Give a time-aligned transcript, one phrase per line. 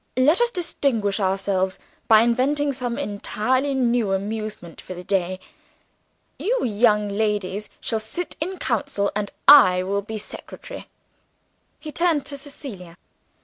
[0.17, 5.39] "Let us distinguish ourselves by inventing some entirely new amusement for the day.
[6.39, 10.87] You young ladies shall sit in council and I will be secretary."
[11.79, 12.97] He turned to Cecilia.